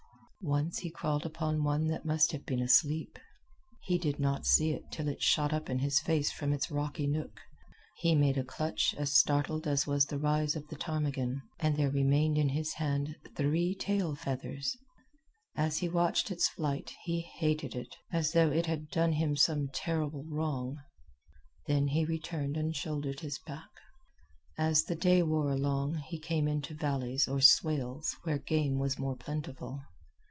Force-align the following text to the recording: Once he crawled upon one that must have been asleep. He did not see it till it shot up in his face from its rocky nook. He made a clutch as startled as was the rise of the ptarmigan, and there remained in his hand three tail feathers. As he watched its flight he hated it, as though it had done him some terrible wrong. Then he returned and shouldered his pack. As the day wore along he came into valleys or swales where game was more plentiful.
Once 0.43 0.79
he 0.79 0.89
crawled 0.89 1.23
upon 1.23 1.63
one 1.63 1.85
that 1.85 2.03
must 2.03 2.31
have 2.31 2.43
been 2.47 2.63
asleep. 2.63 3.19
He 3.83 3.99
did 3.99 4.19
not 4.19 4.43
see 4.47 4.71
it 4.71 4.83
till 4.91 5.07
it 5.07 5.21
shot 5.21 5.53
up 5.53 5.69
in 5.69 5.77
his 5.77 5.99
face 5.99 6.31
from 6.31 6.51
its 6.51 6.71
rocky 6.71 7.05
nook. 7.05 7.39
He 7.97 8.15
made 8.15 8.39
a 8.39 8.43
clutch 8.43 8.95
as 8.97 9.13
startled 9.13 9.67
as 9.67 9.85
was 9.85 10.07
the 10.07 10.17
rise 10.17 10.55
of 10.55 10.67
the 10.67 10.77
ptarmigan, 10.77 11.43
and 11.59 11.77
there 11.77 11.91
remained 11.91 12.39
in 12.39 12.49
his 12.49 12.73
hand 12.73 13.17
three 13.35 13.75
tail 13.75 14.15
feathers. 14.15 14.75
As 15.55 15.77
he 15.77 15.87
watched 15.87 16.31
its 16.31 16.49
flight 16.49 16.91
he 17.03 17.21
hated 17.21 17.75
it, 17.75 17.95
as 18.11 18.31
though 18.31 18.49
it 18.49 18.65
had 18.65 18.89
done 18.89 19.11
him 19.11 19.35
some 19.35 19.67
terrible 19.71 20.23
wrong. 20.27 20.75
Then 21.67 21.89
he 21.89 22.03
returned 22.03 22.57
and 22.57 22.75
shouldered 22.75 23.19
his 23.19 23.37
pack. 23.37 23.69
As 24.57 24.85
the 24.85 24.95
day 24.95 25.21
wore 25.21 25.51
along 25.51 25.97
he 26.07 26.17
came 26.17 26.47
into 26.47 26.73
valleys 26.73 27.27
or 27.27 27.41
swales 27.41 28.15
where 28.23 28.39
game 28.39 28.79
was 28.79 28.97
more 28.97 29.15
plentiful. 29.15 29.81